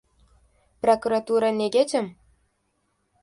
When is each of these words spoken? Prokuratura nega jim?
Prokuratura 0.85 1.51
nega 1.59 1.85
jim? 1.91 2.07